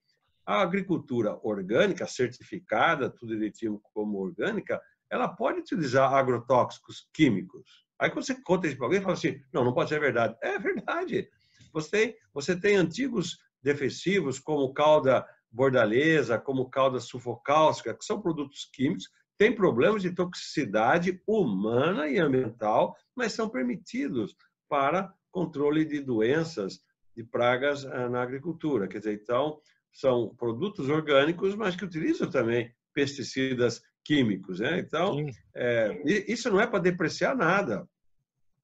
a 0.48 0.62
agricultura 0.62 1.38
orgânica, 1.42 2.06
certificada, 2.06 3.10
tudo 3.10 3.34
direitinho 3.34 3.78
como 3.92 4.18
orgânica, 4.18 4.80
ela 5.10 5.28
pode 5.28 5.60
utilizar 5.60 6.10
agrotóxicos 6.14 7.06
químicos. 7.12 7.84
Aí 7.98 8.08
quando 8.08 8.24
você 8.24 8.40
conta 8.42 8.66
isso 8.66 8.78
para 8.78 8.86
alguém, 8.86 9.02
fala 9.02 9.12
assim, 9.12 9.38
não, 9.52 9.62
não 9.62 9.74
pode 9.74 9.90
ser 9.90 10.00
verdade. 10.00 10.34
É 10.42 10.58
verdade. 10.58 11.28
Você, 11.70 12.16
você 12.32 12.58
tem 12.58 12.76
antigos 12.76 13.36
defensivos, 13.62 14.38
como 14.38 14.72
calda 14.72 15.26
bordaleza, 15.50 16.38
como 16.38 16.70
calda 16.70 16.98
sulfocálcica, 16.98 17.94
que 17.94 18.04
são 18.04 18.18
produtos 18.18 18.70
químicos, 18.72 19.10
têm 19.36 19.54
problemas 19.54 20.00
de 20.00 20.14
toxicidade 20.14 21.22
humana 21.26 22.08
e 22.08 22.18
ambiental, 22.18 22.96
mas 23.14 23.34
são 23.34 23.50
permitidos 23.50 24.34
para 24.66 25.12
controle 25.30 25.84
de 25.84 26.00
doenças, 26.00 26.80
de 27.14 27.22
pragas 27.22 27.84
eh, 27.84 28.08
na 28.08 28.22
agricultura. 28.22 28.88
Quer 28.88 29.00
dizer, 29.00 29.20
então, 29.22 29.60
são 29.92 30.34
produtos 30.36 30.88
orgânicos, 30.88 31.54
mas 31.54 31.74
que 31.74 31.84
utilizam 31.84 32.30
também 32.30 32.72
pesticidas 32.94 33.82
químicos. 34.04 34.60
Né? 34.60 34.78
Então, 34.78 35.16
é, 35.54 36.02
isso 36.26 36.50
não 36.50 36.60
é 36.60 36.66
para 36.66 36.78
depreciar 36.78 37.36
nada. 37.36 37.88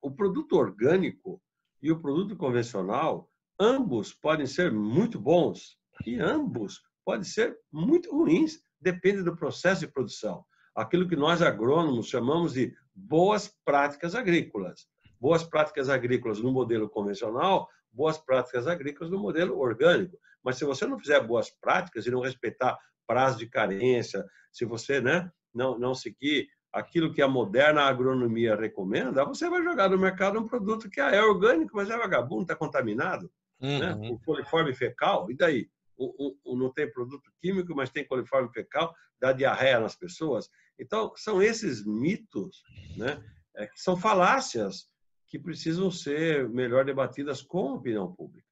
O 0.01 0.11
produto 0.11 0.57
orgânico 0.57 1.41
e 1.83 1.91
o 1.91 2.01
produto 2.01 2.37
convencional 2.37 3.29
ambos 3.59 4.13
podem 4.13 4.47
ser 4.47 4.73
muito 4.73 5.21
bons 5.21 5.79
e 6.07 6.19
ambos 6.19 6.83
podem 7.05 7.25
ser 7.25 7.57
muito 7.71 8.11
ruins, 8.11 8.61
depende 8.81 9.23
do 9.23 9.37
processo 9.37 9.83
de 9.83 9.93
produção. 9.93 10.45
Aquilo 10.75 11.09
que 11.09 11.15
nós 11.15 11.43
agrônomos 11.43 12.09
chamamos 12.09 12.55
de 12.55 12.75
boas 12.95 13.55
práticas 13.65 14.15
agrícolas. 14.15 14.87
Boas 15.21 15.45
práticas 15.45 15.89
agrícolas 15.89 16.41
no 16.41 16.51
modelo 16.51 16.89
convencional, 16.89 17.69
boas 17.95 18.19
práticas 18.19 18.67
agrícolas 18.67 19.11
no 19.11 19.19
modelo 19.19 19.59
orgânico. 19.59 20.19
Mas 20.43 20.57
se 20.57 20.65
você 20.65 20.87
não 20.87 20.99
fizer 20.99 21.21
boas 21.21 21.51
práticas 21.51 22.07
e 22.07 22.11
não 22.11 22.21
respeitar 22.21 22.77
prazo 23.07 23.39
de 23.39 23.47
carência, 23.47 24.25
se 24.53 24.65
você 24.65 25.01
né, 25.01 25.31
não, 25.55 25.79
não 25.79 25.95
seguir 25.95 26.49
aquilo 26.73 27.13
que 27.13 27.23
a 27.23 27.29
moderna 27.29 27.83
agronomia 27.83 28.57
recomenda, 28.57 29.25
você 29.25 29.49
vai 29.49 29.63
jogar 29.63 29.89
no 29.89 29.99
mercado 29.99 30.39
um 30.39 30.47
produto 30.47 30.91
que 30.91 31.01
é 31.01 31.23
orgânico, 31.23 31.77
mas 31.77 31.89
é 31.89 31.97
vagabundo, 31.97 32.43
está 32.43 32.57
contaminado. 32.57 33.31
Né? 33.61 33.93
Uhum. 33.93 34.01
Né? 34.01 34.11
O 34.11 34.19
coliforme 34.19 34.75
fecal, 34.75 35.31
e 35.31 35.37
daí? 35.37 35.69
O, 35.97 36.27
o, 36.27 36.53
o, 36.53 36.59
não 36.59 36.73
tem 36.73 36.93
produto 36.93 37.31
químico, 37.41 37.73
mas 37.77 37.89
tem 37.89 38.05
coliforme 38.05 38.53
fecal, 38.53 38.93
dá 39.21 39.33
diarreia 39.33 39.79
nas 39.79 39.95
pessoas. 39.95 40.51
Então, 40.77 41.13
são 41.15 41.41
esses 41.41 41.87
mitos, 41.87 42.65
né? 42.97 43.23
É, 43.57 43.69
que 43.69 43.81
são 43.81 43.97
falácias 43.97 44.89
que 45.27 45.39
precisam 45.39 45.91
ser 45.91 46.49
melhor 46.49 46.85
debatidas 46.85 47.43
com 47.43 47.71
a 47.71 47.75
opinião 47.75 48.13
pública. 48.15 48.47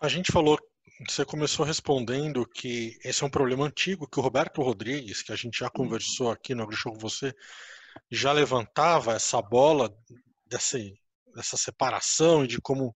A 0.00 0.08
gente 0.08 0.30
falou, 0.30 0.58
você 1.08 1.24
começou 1.24 1.64
respondendo 1.64 2.46
que 2.46 2.98
esse 3.04 3.22
é 3.22 3.26
um 3.26 3.30
problema 3.30 3.66
antigo, 3.66 4.08
que 4.08 4.18
o 4.18 4.22
Roberto 4.22 4.62
Rodrigues, 4.62 5.22
que 5.22 5.32
a 5.32 5.36
gente 5.36 5.58
já 5.58 5.66
uhum. 5.66 5.72
conversou 5.84 6.30
aqui 6.30 6.54
no 6.54 6.62
AgroShow 6.62 6.92
com 6.92 6.98
você, 6.98 7.34
já 8.10 8.32
levantava 8.32 9.12
essa 9.14 9.40
bola 9.42 9.94
dessa, 10.46 10.78
dessa 11.34 11.56
separação 11.56 12.44
e 12.44 12.48
de 12.48 12.60
como 12.60 12.94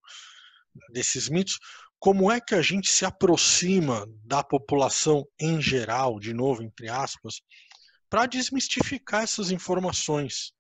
desses 0.91 1.29
mitos, 1.29 1.59
como 1.99 2.33
é 2.33 2.41
que 2.41 2.55
a 2.55 2.63
gente 2.63 2.91
se 2.91 3.05
aproxima 3.05 4.07
da 4.25 4.43
população 4.43 5.25
em 5.39 5.61
geral, 5.61 6.19
de 6.19 6.35
novo, 6.35 6.63
entre 6.63 6.89
aspas, 6.89 7.41
para 8.11 8.27
desmistificar 8.27 9.23
essas 9.23 9.51
informações? 9.51 10.53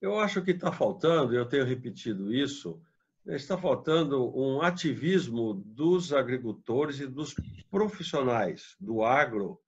Eu 0.00 0.18
acho 0.18 0.42
que 0.42 0.50
está 0.50 0.70
faltando, 0.70 1.34
eu 1.34 1.46
tenho 1.46 1.64
repetido 1.64 2.32
isso, 2.32 2.80
está 3.26 3.56
faltando 3.56 4.36
um 4.38 4.62
ativismo 4.62 5.54
dos 5.54 6.12
agricultores 6.12 7.00
e 7.00 7.06
dos 7.06 7.34
profissionais 7.70 8.76
do 8.78 9.02
agro 9.02 9.60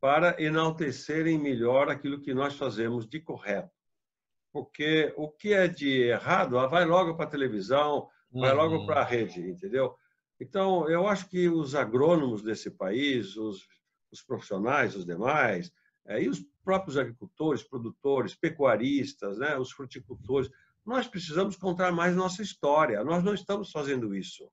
para 0.00 0.40
enaltecerem 0.42 1.38
melhor 1.38 1.88
aquilo 1.88 2.20
que 2.20 2.32
nós 2.32 2.56
fazemos 2.56 3.06
de 3.06 3.20
correto 3.20 3.70
porque 4.52 5.12
o 5.16 5.28
que 5.28 5.52
é 5.52 5.68
de 5.68 6.02
errado 6.02 6.56
vai 6.68 6.84
logo 6.84 7.14
para 7.14 7.24
a 7.24 7.30
televisão, 7.30 8.08
vai 8.32 8.52
logo 8.52 8.78
uhum. 8.78 8.86
para 8.86 9.00
a 9.00 9.04
rede, 9.04 9.40
entendeu? 9.40 9.94
Então, 10.38 10.88
eu 10.88 11.06
acho 11.06 11.28
que 11.28 11.48
os 11.48 11.74
agrônomos 11.74 12.42
desse 12.42 12.70
país, 12.70 13.36
os, 13.36 13.68
os 14.10 14.22
profissionais, 14.22 14.96
os 14.96 15.04
demais, 15.04 15.72
e 16.08 16.28
os 16.28 16.44
próprios 16.64 16.96
agricultores, 16.96 17.62
produtores, 17.62 18.34
pecuaristas, 18.34 19.38
né, 19.38 19.56
os 19.56 19.70
fruticultores, 19.70 20.50
nós 20.84 21.06
precisamos 21.06 21.56
contar 21.56 21.92
mais 21.92 22.16
nossa 22.16 22.42
história. 22.42 23.04
Nós 23.04 23.22
não 23.22 23.34
estamos 23.34 23.70
fazendo 23.70 24.14
isso. 24.14 24.50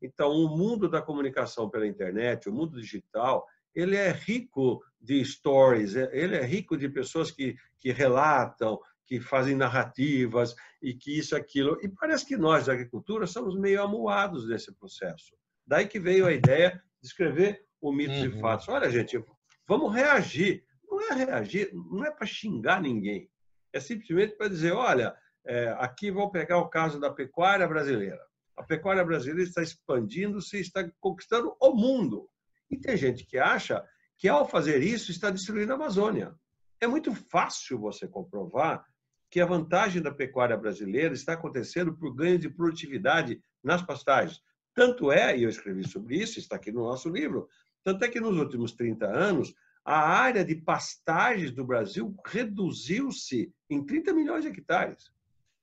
Então, 0.00 0.30
o 0.30 0.56
mundo 0.56 0.88
da 0.88 1.00
comunicação 1.00 1.68
pela 1.70 1.86
internet, 1.86 2.48
o 2.48 2.52
mundo 2.52 2.80
digital, 2.80 3.46
ele 3.74 3.96
é 3.96 4.10
rico 4.10 4.84
de 5.00 5.24
stories, 5.24 5.96
é, 5.96 6.10
ele 6.12 6.36
é 6.36 6.44
rico 6.44 6.76
de 6.76 6.88
pessoas 6.88 7.30
que, 7.30 7.56
que 7.78 7.90
relatam, 7.90 8.78
que 9.06 9.20
fazem 9.20 9.54
narrativas 9.54 10.54
e 10.80 10.94
que 10.94 11.18
isso, 11.18 11.34
aquilo. 11.34 11.78
E 11.82 11.88
parece 11.88 12.26
que 12.26 12.36
nós, 12.36 12.66
da 12.66 12.72
agricultura, 12.72 13.26
somos 13.26 13.58
meio 13.58 13.82
amuados 13.82 14.46
nesse 14.46 14.72
processo. 14.72 15.34
Daí 15.66 15.86
que 15.86 15.98
veio 15.98 16.26
a 16.26 16.32
ideia 16.32 16.82
de 17.00 17.06
escrever 17.06 17.64
o 17.80 17.92
Mitos 17.92 18.18
uhum. 18.18 18.26
e 18.26 18.40
Fatos. 18.40 18.68
Olha, 18.68 18.90
gente, 18.90 19.22
vamos 19.66 19.94
reagir. 19.94 20.63
É 21.10 21.14
reagir, 21.14 21.70
não 21.74 22.04
é 22.04 22.10
para 22.10 22.26
xingar 22.26 22.80
ninguém. 22.80 23.30
É 23.72 23.80
simplesmente 23.80 24.36
para 24.36 24.48
dizer, 24.48 24.72
olha, 24.72 25.14
é, 25.44 25.68
aqui 25.78 26.10
vou 26.10 26.30
pegar 26.30 26.58
o 26.58 26.68
caso 26.68 26.98
da 26.98 27.10
pecuária 27.10 27.66
brasileira. 27.66 28.20
A 28.56 28.62
pecuária 28.62 29.04
brasileira 29.04 29.48
está 29.48 29.62
expandindo-se, 29.62 30.58
está 30.58 30.88
conquistando 31.00 31.56
o 31.60 31.74
mundo. 31.74 32.28
E 32.70 32.76
tem 32.76 32.96
gente 32.96 33.26
que 33.26 33.38
acha 33.38 33.84
que, 34.16 34.28
ao 34.28 34.48
fazer 34.48 34.82
isso, 34.82 35.10
está 35.10 35.30
destruindo 35.30 35.72
a 35.72 35.76
Amazônia. 35.76 36.34
É 36.80 36.86
muito 36.86 37.14
fácil 37.14 37.78
você 37.78 38.06
comprovar 38.06 38.84
que 39.30 39.40
a 39.40 39.46
vantagem 39.46 40.00
da 40.00 40.12
pecuária 40.12 40.56
brasileira 40.56 41.12
está 41.12 41.32
acontecendo 41.32 41.96
por 41.96 42.14
ganho 42.14 42.38
de 42.38 42.48
produtividade 42.48 43.42
nas 43.62 43.82
pastagens. 43.82 44.40
Tanto 44.72 45.10
é, 45.10 45.36
e 45.36 45.42
eu 45.42 45.50
escrevi 45.50 45.86
sobre 45.88 46.16
isso, 46.16 46.38
está 46.38 46.56
aqui 46.56 46.70
no 46.70 46.84
nosso 46.84 47.08
livro, 47.08 47.48
tanto 47.82 48.04
é 48.04 48.08
que 48.08 48.20
nos 48.20 48.36
últimos 48.36 48.72
30 48.72 49.06
anos, 49.06 49.54
a 49.84 49.98
área 49.98 50.44
de 50.44 50.54
pastagens 50.56 51.50
do 51.50 51.64
Brasil 51.64 52.14
reduziu-se 52.26 53.52
em 53.68 53.84
30 53.84 54.14
milhões 54.14 54.42
de 54.42 54.48
hectares. 54.48 55.10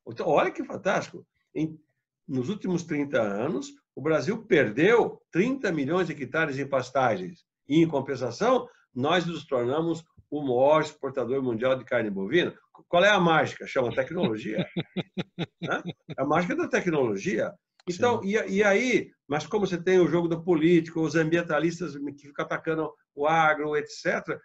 Então, 0.07 0.27
olha 0.27 0.51
que 0.51 0.63
fantástico. 0.63 1.25
Em, 1.55 1.79
nos 2.27 2.49
últimos 2.49 2.83
30 2.83 3.19
anos, 3.19 3.73
o 3.95 4.01
Brasil 4.01 4.45
perdeu 4.45 5.21
30 5.31 5.71
milhões 5.71 6.07
de 6.07 6.13
hectares 6.13 6.59
em 6.59 6.67
pastagens. 6.67 7.43
E, 7.67 7.81
em 7.81 7.87
compensação, 7.87 8.67
nós 8.93 9.25
nos 9.25 9.45
tornamos 9.45 10.03
o 10.29 10.41
maior 10.41 10.81
exportador 10.81 11.41
mundial 11.41 11.75
de 11.75 11.83
carne 11.83 12.09
bovina. 12.09 12.53
Qual 12.87 13.03
é 13.03 13.09
a 13.09 13.19
mágica? 13.19 13.67
Chama 13.67 13.93
tecnologia. 13.93 14.65
né? 15.61 15.81
A 16.17 16.25
mágica 16.25 16.55
da 16.55 16.67
tecnologia. 16.67 17.53
Então, 17.89 18.21
e, 18.23 18.33
e, 18.33 18.63
aí, 18.63 19.11
mas 19.27 19.45
como 19.47 19.65
você 19.65 19.81
tem 19.81 19.99
o 19.99 20.07
jogo 20.07 20.27
do 20.27 20.43
político, 20.43 21.01
os 21.01 21.15
ambientalistas 21.15 21.95
que 21.95 22.27
ficam 22.27 22.45
atacando 22.45 22.91
o 23.15 23.27
agro, 23.27 23.75
etc., 23.75 24.39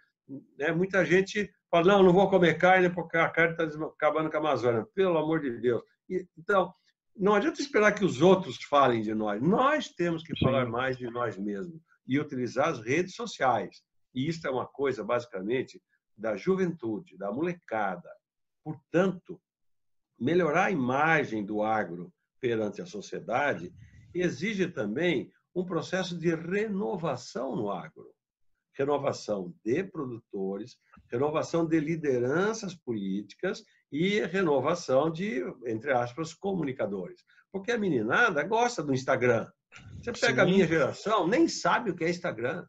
né, 0.57 0.71
muita 0.71 1.05
gente 1.05 1.49
fala, 1.69 1.85
não, 1.85 2.03
não 2.03 2.13
vou 2.13 2.29
comer 2.29 2.57
carne 2.57 2.89
porque 2.89 3.17
a 3.17 3.29
carne 3.29 3.51
está 3.51 3.85
acabando 3.85 4.29
com 4.29 4.37
a 4.37 4.39
Amazônia. 4.39 4.85
Pelo 4.93 5.17
amor 5.17 5.41
de 5.41 5.59
Deus. 5.59 5.81
E, 6.09 6.25
então, 6.37 6.73
não 7.15 7.33
adianta 7.33 7.61
esperar 7.61 7.93
que 7.93 8.05
os 8.05 8.21
outros 8.21 8.57
falem 8.63 9.01
de 9.01 9.13
nós. 9.13 9.41
Nós 9.41 9.89
temos 9.89 10.23
que 10.23 10.35
Sim. 10.35 10.45
falar 10.45 10.67
mais 10.67 10.97
de 10.97 11.09
nós 11.09 11.37
mesmos 11.37 11.81
e 12.07 12.19
utilizar 12.19 12.69
as 12.69 12.79
redes 12.79 13.15
sociais. 13.15 13.81
E 14.13 14.27
isso 14.27 14.45
é 14.47 14.49
uma 14.49 14.65
coisa, 14.65 15.03
basicamente, 15.03 15.81
da 16.15 16.35
juventude, 16.35 17.17
da 17.17 17.31
molecada. 17.31 18.09
Portanto, 18.63 19.39
melhorar 20.19 20.65
a 20.65 20.71
imagem 20.71 21.45
do 21.45 21.61
agro 21.61 22.11
perante 22.39 22.81
a 22.81 22.85
sociedade 22.85 23.73
exige 24.13 24.67
também 24.67 25.31
um 25.55 25.65
processo 25.65 26.17
de 26.17 26.33
renovação 26.35 27.55
no 27.55 27.71
agro. 27.71 28.13
Renovação 28.73 29.53
de 29.65 29.83
produtores, 29.83 30.77
renovação 31.11 31.65
de 31.65 31.79
lideranças 31.79 32.75
políticas 32.75 33.63
e 33.91 34.21
renovação 34.21 35.11
de, 35.11 35.41
entre 35.65 35.91
aspas, 35.91 36.33
comunicadores. 36.33 37.23
Porque 37.51 37.71
a 37.71 37.77
meninada 37.77 38.43
gosta 38.43 38.83
do 38.83 38.93
Instagram. 38.93 39.49
Você 39.95 40.11
pega 40.11 40.43
Sim. 40.43 40.49
a 40.49 40.53
minha 40.53 40.67
geração, 40.67 41.27
nem 41.27 41.47
sabe 41.47 41.89
o 41.89 41.95
que 41.95 42.03
é 42.03 42.09
Instagram. 42.09 42.65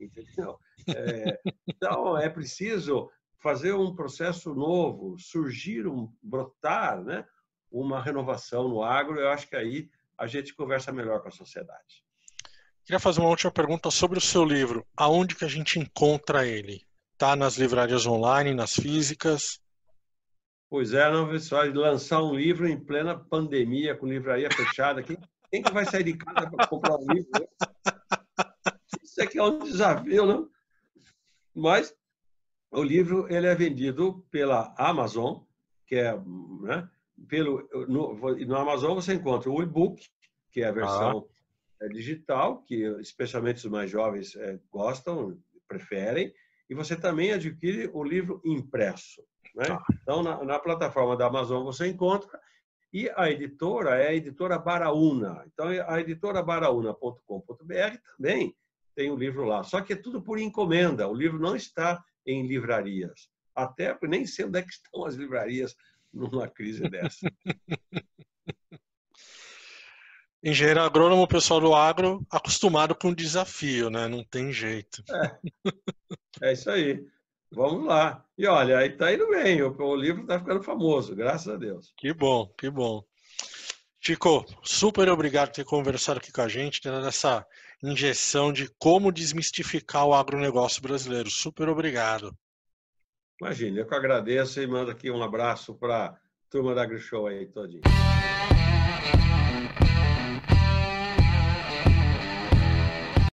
Entendeu? 0.00 0.58
É, 0.88 1.38
então, 1.68 2.16
é 2.16 2.28
preciso 2.30 3.10
fazer 3.42 3.72
um 3.72 3.94
processo 3.94 4.54
novo, 4.54 5.18
surgir, 5.18 5.86
um, 5.86 6.10
brotar 6.22 7.02
né? 7.02 7.26
Uma 7.70 8.02
renovação 8.02 8.68
no 8.68 8.82
agro. 8.82 9.20
Eu 9.20 9.28
acho 9.28 9.48
que 9.48 9.56
aí 9.56 9.88
a 10.18 10.26
gente 10.26 10.54
conversa 10.54 10.92
melhor 10.92 11.20
com 11.22 11.28
a 11.28 11.32
sociedade. 11.32 12.04
Queria 12.84 12.98
fazer 12.98 13.20
uma 13.20 13.28
última 13.28 13.52
pergunta 13.52 13.90
sobre 13.90 14.18
o 14.18 14.22
seu 14.22 14.44
livro. 14.44 14.86
Aonde 14.96 15.34
que 15.34 15.44
a 15.44 15.48
gente 15.48 15.78
encontra 15.78 16.46
ele? 16.46 16.84
Está 17.12 17.36
nas 17.36 17.56
livrarias 17.56 18.06
online, 18.06 18.54
nas 18.54 18.74
físicas? 18.74 19.60
Pois 20.68 20.92
é, 20.92 21.10
não, 21.10 21.28
pessoal, 21.28 21.66
lançar 21.66 22.22
um 22.22 22.34
livro 22.34 22.66
em 22.66 22.78
plena 22.78 23.18
pandemia, 23.18 23.94
com 23.94 24.06
livraria 24.06 24.50
fechada. 24.50 25.02
Quem, 25.02 25.18
quem 25.50 25.62
que 25.62 25.72
vai 25.72 25.84
sair 25.84 26.04
de 26.04 26.16
casa 26.16 26.50
para 26.50 26.66
comprar 26.66 26.96
um 26.96 27.12
livro? 27.12 27.30
Né? 27.34 27.46
Isso 29.02 29.22
aqui 29.22 29.38
é 29.38 29.42
um 29.42 29.58
desafio, 29.58 30.24
não? 30.24 30.48
Mas 31.54 31.94
o 32.70 32.82
livro 32.82 33.26
ele 33.28 33.46
é 33.46 33.54
vendido 33.54 34.24
pela 34.30 34.74
Amazon, 34.78 35.42
que 35.86 35.96
é, 35.96 36.16
né, 36.16 36.88
pelo 37.28 37.68
no, 37.88 38.14
no 38.14 38.56
Amazon 38.56 38.94
você 38.94 39.14
encontra 39.14 39.50
o 39.50 39.62
e-book, 39.62 40.02
que 40.50 40.62
é 40.62 40.68
a 40.68 40.72
versão 40.72 41.26
ah. 41.80 41.88
digital, 41.88 42.62
que 42.62 42.84
especialmente 43.00 43.58
os 43.58 43.70
mais 43.70 43.90
jovens 43.90 44.36
é, 44.36 44.58
gostam, 44.70 45.38
preferem, 45.68 46.32
e 46.68 46.74
você 46.74 46.96
também 46.96 47.32
adquire 47.32 47.90
o 47.92 48.02
livro 48.02 48.40
impresso. 48.44 49.22
Né? 49.54 49.66
Ah. 49.70 49.82
Então, 50.02 50.22
na, 50.22 50.44
na, 50.44 50.58
plataforma 50.58 51.16
da 51.16 51.26
Amazon 51.26 51.64
você 51.64 51.86
encontra, 51.86 52.40
e 52.92 53.10
a 53.16 53.30
editora 53.30 53.96
é 53.96 54.08
a 54.08 54.14
editora 54.14 54.58
Baraúna. 54.58 55.44
Então, 55.46 55.68
a 55.86 56.00
editora 56.00 56.42
baraúna.com.br 56.42 57.98
também 58.16 58.54
tem 58.96 59.10
o 59.10 59.16
livro 59.16 59.44
lá. 59.44 59.62
Só 59.62 59.80
que 59.80 59.92
é 59.92 59.96
tudo 59.96 60.20
por 60.20 60.38
encomenda. 60.38 61.06
O 61.06 61.14
livro 61.14 61.38
não 61.38 61.54
está 61.54 62.02
em 62.26 62.46
livrarias. 62.46 63.30
Até 63.54 63.92
porque 63.92 64.08
nem 64.08 64.26
sei 64.26 64.44
onde 64.44 64.58
é 64.58 64.62
que 64.62 64.72
estão 64.72 65.04
as 65.04 65.14
livrarias 65.14 65.76
numa 66.12 66.48
crise 66.48 66.82
dessa. 66.88 67.30
Engenheiro 70.42 70.80
agrônomo, 70.80 71.22
o 71.22 71.28
pessoal 71.28 71.60
do 71.60 71.74
agro, 71.74 72.26
acostumado 72.30 72.94
com 72.94 73.08
o 73.08 73.14
desafio, 73.14 73.90
né? 73.90 74.08
Não 74.08 74.24
tem 74.24 74.50
jeito. 74.50 75.04
É, 75.10 76.48
é 76.48 76.52
isso 76.54 76.70
aí. 76.70 77.04
Vamos 77.52 77.84
lá. 77.86 78.24
E 78.38 78.46
olha, 78.46 78.78
aí 78.78 78.90
tá 78.90 79.12
indo 79.12 79.28
bem. 79.28 79.60
O, 79.60 79.76
o 79.76 79.96
livro 79.96 80.22
está 80.22 80.38
ficando 80.38 80.62
famoso, 80.62 81.14
graças 81.14 81.52
a 81.52 81.56
Deus. 81.56 81.92
Que 81.96 82.14
bom, 82.14 82.46
que 82.56 82.70
bom. 82.70 83.04
Chico, 84.02 84.46
super 84.62 85.10
obrigado 85.10 85.48
por 85.48 85.56
ter 85.56 85.64
conversado 85.64 86.20
aqui 86.20 86.32
com 86.32 86.40
a 86.40 86.48
gente, 86.48 86.80
tendo 86.80 87.06
essa 87.06 87.46
injeção 87.82 88.50
de 88.50 88.66
como 88.78 89.12
desmistificar 89.12 90.06
o 90.06 90.14
agronegócio 90.14 90.80
brasileiro. 90.80 91.28
Super 91.28 91.68
obrigado. 91.68 92.34
Imagina, 93.40 93.80
eu 93.80 93.86
que 93.86 93.94
agradeço 93.94 94.60
e 94.60 94.66
mando 94.66 94.90
aqui 94.90 95.10
um 95.10 95.22
abraço 95.22 95.74
para 95.74 96.06
a 96.06 96.16
turma 96.50 96.74
da 96.74 96.82
AgriShow 96.82 97.26
aí 97.26 97.46
todinho. 97.46 97.80